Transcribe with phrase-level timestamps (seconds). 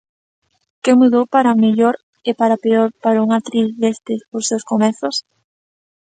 [0.83, 1.95] Que mudou para mellor
[2.29, 5.15] e para peor para unha actriz desde os seus comezos?